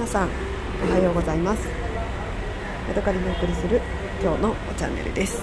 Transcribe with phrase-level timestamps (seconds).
[0.00, 0.30] 皆さん
[0.82, 1.68] おはようございます。
[2.88, 3.82] ヤドカリにお送りする
[4.22, 5.42] 今日のチャンネルです。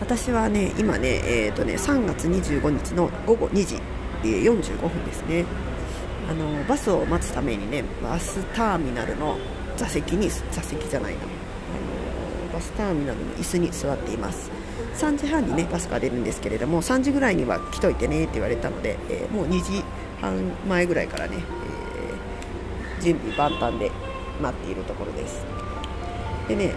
[0.00, 3.78] 私はね今ねえっ、ー、とね3月25日の午後2時
[4.22, 5.44] 45分ですね。
[6.30, 9.36] あのバスを待つためにねバスターミナルの
[9.76, 11.20] 座席に座席じゃないな。
[11.20, 14.50] あのバスターミナルの椅子に座っています。
[14.94, 19.84] 3時半にねバスが出るんですけれども3時ぐらいには来といてねって言われたので、えー、もう2時
[20.22, 20.34] 半
[20.66, 21.36] 前ぐらいからね、
[23.08, 23.90] 準備万端で
[24.40, 25.46] 待っているところです
[26.46, 26.74] でね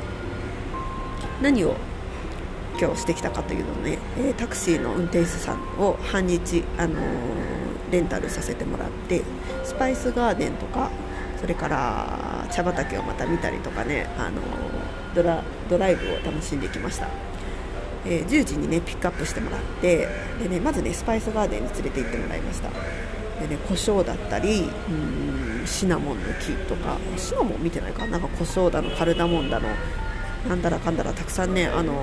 [1.42, 1.76] 何を
[2.80, 6.96] 今日してきたかというのをね、えタクシーの運転手さんを半日、あの
[7.92, 9.22] レンタルさせてもらって
[9.64, 10.90] スパイスガーデンとか
[11.40, 14.42] それから茶畑をまた見たりとかね、あの
[15.14, 17.31] ドラドライブを楽しんできました。
[18.06, 20.08] えー、10時にねピックアップしてもらって
[20.42, 22.70] で、ね、まずねスパイスガーデンに連れて行ってもらいました。
[22.70, 28.06] でね胡椒だったりうんシナモンの木とかシナモン見てないか？
[28.08, 29.68] なんか胡椒だのカルダモンだの
[30.48, 31.94] なんだらかんだらたくさんねあの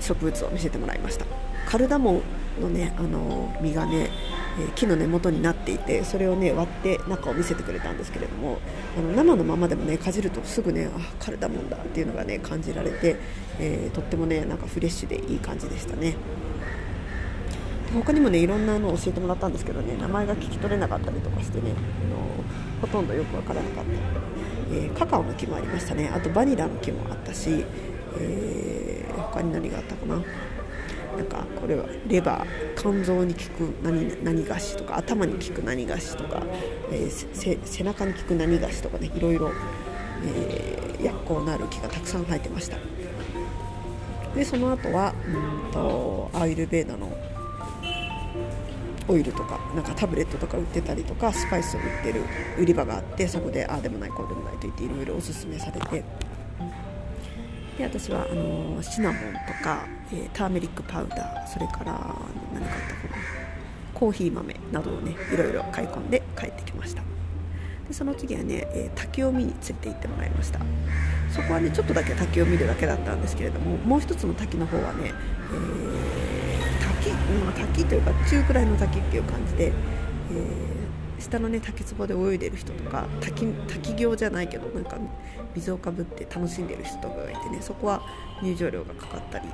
[0.00, 1.24] ー、植物を見せてもらいました。
[1.66, 2.22] カルダモン
[2.58, 4.10] のねあの、実がね
[4.58, 8.58] え木の根元になっていてそれをね割って中を見せてくれたんですけれども
[8.98, 13.16] あの生のままでもねかじるとすぐねあカルダモンだっていうのがね感じられて、
[13.58, 16.16] えー、とってもねなんかフレッシュでいい感じでしたね。
[17.94, 22.18] 他にもねいろんなのを教えてもらったんですけどね名前が聞き取れなかったりとかしてねあの
[22.82, 23.90] ほとんどよくわからなかった、
[24.74, 26.10] えー、カカオの木もありましたね。
[26.12, 27.64] あとバニラの木もあったし、
[28.18, 30.22] えー、他に何があったかな。
[31.16, 33.44] なんかこれはレバー肝臓に効く
[33.82, 36.42] 何何菓子とか頭に効く何菓子とか、
[36.92, 39.52] えー、背中に効く何菓子とかねいろいろ、
[40.24, 42.76] えー、薬効のある木がたくさん生えてました。
[44.34, 47.10] でその後はうんとアイルベーダの
[49.08, 52.22] オイルとかなんかタブレットとか売ってたりとかスパイスを売ってる
[52.58, 56.04] 売り場があってそこでああでもないこうでもないと言っていろいろおすすめされて
[57.78, 61.92] で私はあのシナモンとか、えー、ターメリックパウダーそれから
[62.52, 63.22] 何かあったかな
[63.94, 67.02] コーヒー豆などをねいろいろ買い込んで帰ってきました。
[67.86, 70.58] でその次はね、えー、滝を見に連れて行ってもらいました。
[71.30, 75.12] そこはねちょっとだけ滝を見るだけだったんですけれどももう一つの滝の方はね、
[75.52, 80.67] えー、滝、まあ、滝というか中くらいの滝っていう感じで、えー
[81.18, 84.96] 下のね滝壺で泳いでる人とか滝滝行じゃないけどなんか
[85.54, 88.02] 水をかぶって楽しんでる人とかがいてねそこは
[88.42, 89.48] 入場料がかかったり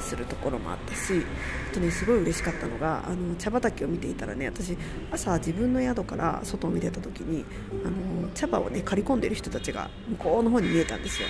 [0.00, 1.24] するところもあったし
[1.70, 4.76] あとねすごい嬉しかったのがあの茶畑を見ていたらね私
[5.10, 7.44] 朝自分の宿から外を見てた時に
[7.84, 11.28] あの茶葉をね刈り込んでる人たちが向こうの方に見えたんですよ。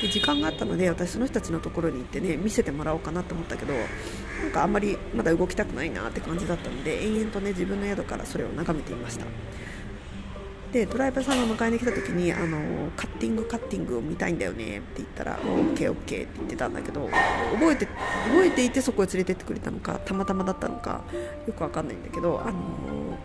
[0.00, 3.72] で時間があったので私その人たちのところに行ってね見せてもらおうかなと思ったけど
[4.40, 9.26] なんかあんまりまだ動きたくないなって感じだったので延々とね自分の宿からそれを眺めていました。
[10.72, 17.10] でドライバーさんが迎えに来た時にあのカッティングカッティングを見たいんだよねって言ったら OKOK って言ってたんだけど
[17.52, 21.04] 覚えて覚えていてそこへ連れてってくれたのかたまたまだったのか
[21.46, 23.18] よくわかんないんだけどあの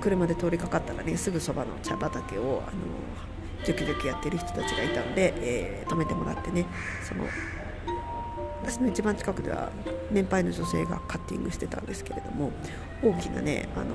[0.00, 2.76] 車で通りかかったらねすぐそばの茶畑をあの
[3.64, 6.64] ジョキジョキやってる人たちがいたので、えー、止めてもらってね
[7.02, 7.24] その
[8.66, 9.70] 私の一番近くでは
[10.10, 12.50] 年配の女性がカッティングしてたんですけれども
[13.00, 13.86] 大きなねあの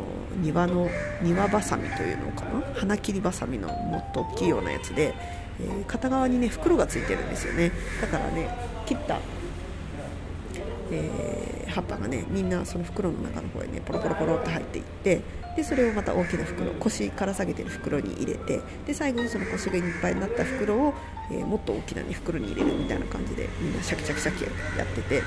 [0.42, 0.90] 庭の
[1.22, 2.62] 庭ばさみというのかな？
[2.76, 5.14] 花切りばさみのもっと大きいようなやつで、
[5.60, 7.72] えー、片側にね袋がついてるんですよね。
[8.00, 8.50] だからね
[8.86, 9.20] 切った、
[10.92, 15.22] えー、葉っぱがねみんなその袋の中の方へねポロポロポロって入っていって
[15.56, 20.94] でそれをまた大きな袋腰から下げてる袋に入れてで最後にその腰がいっぱいになった袋を、
[21.31, 24.44] えー、もっと大きな、ね、袋に入れるみたいな感じでみんなシャキシャキシャキ
[24.78, 25.22] やってて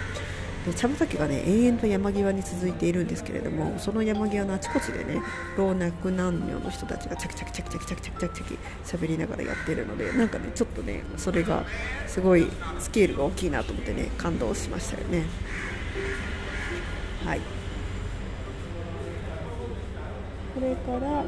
[0.67, 5.21] で茶畑がね延々と山際に続いているんですけれどもその山際のあちこちでね
[5.59, 8.59] 老若男女の人たちがチャキチャキチャキチャキチャキチャキチャキチャ
[8.91, 11.65] キ喋りながらやってるのでなんかねちょっとねそれが
[12.07, 12.47] すごい
[12.79, 15.25] スケールが大きいなと思ってね感動しましたよね。
[17.25, 17.41] はい。
[20.55, 21.25] それから、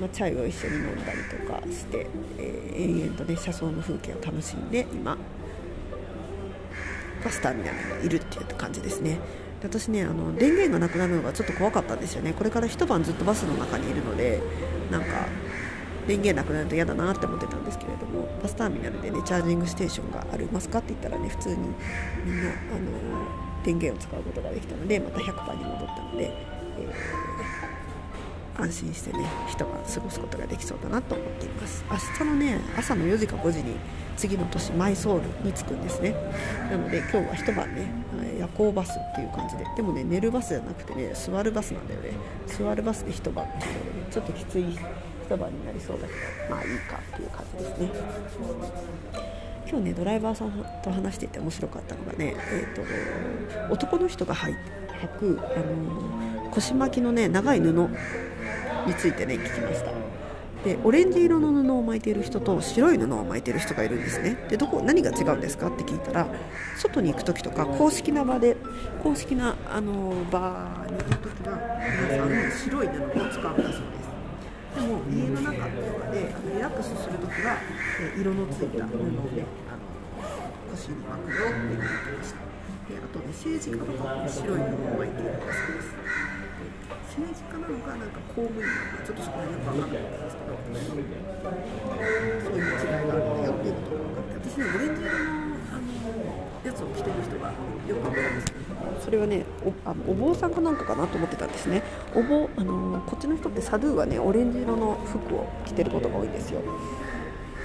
[0.00, 2.06] まあ、チャイを一緒に飲んだりとかして、
[2.38, 5.16] えー、延々とね車窓の風景を楽しんで今
[7.24, 9.18] バスターミナルにいるっていう感じですね。
[9.60, 12.32] 私ねあの電源がなくなるのがちょっと怖かったんですよね。
[12.32, 14.40] これから一晩ずっとバスの中にいるので
[14.90, 15.26] なんか
[16.06, 21.56] 電源なくなると嫌だなって思ってたんですけれどもバスターミナルでねチャージングステーションがありますかって言ったらね普通に
[22.24, 26.30] みんなあの電源を使うことができたのでまた100%に戻ったので、
[26.78, 31.84] えー、安心してね一晩過ごすことができそうだなと思っています。
[31.90, 33.76] 明日のね朝の4時か5時に
[34.16, 36.14] 次の都市マイソールに着くんですね。
[36.70, 37.90] なので今日は一晩ね
[38.38, 42.10] や行バスっていう感じででもね寝るバスじゃなくてね座るバスなんだよね。
[42.46, 44.64] 座るバスで一晩っていうので、ね、ちょっときつい
[45.28, 46.20] 一晩になりそうだけど
[46.50, 49.37] まあいいかっていう感じですね。
[49.68, 54.54] 今日ねドライバーさんと話していて面白かったのがね、えーと、男の人が履
[55.18, 57.72] く、あのー、腰巻きのね長い布
[58.86, 59.90] についてね聞きました。
[60.64, 64.36] でオレンジ色の布を巻いている人と白い布を巻いている人がいるんですね。
[64.48, 66.26] でどこ何が違うんですかって聞いたら
[66.76, 68.56] 外に行く時とか公式な場で
[69.02, 71.58] 公式なあの場に行く時は
[72.08, 73.97] 皆さん白い布を使うんだそうです。
[74.74, 77.56] でも家の中とかでリラックスする時は
[78.18, 79.80] 色のついた布をねあの
[80.70, 82.44] 腰に巻くよって言ってました。
[82.88, 85.92] であとね政治家とかも白い布を巻いているんだそうです。
[87.18, 91.02] 政治家なのかなんか公務員なのかちょっとそこはよく分かんないんですけどそう
[92.54, 95.90] いう違いがあるのでよっていうことが分かって私ねオレンジ色のあの
[96.62, 98.27] やつを着てる人がよく分かる
[99.08, 101.82] それはねおあのお坊さんかなんかかなと思ってたんですね
[102.14, 106.60] お坊あのこっちの人ってサドゥはねオレンジ色の服を着てることが多いんですよ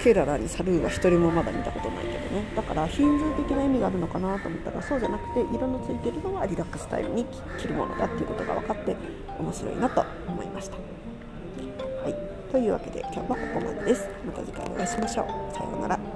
[0.02, 7.26] ケララにサルーは一人もまだ見たことないけどねだからヒンズー的な意味があるのかなと思ったらそうじゃなくて色のついてるのはリラックスタイムに
[7.58, 8.96] 着るものだっていうことが分かって
[9.38, 10.76] 面白いなと思いました。
[10.76, 14.08] はい、というわけで今日はここまでです。
[14.24, 15.54] また次回お会いしましょう。
[15.54, 16.13] さようなら。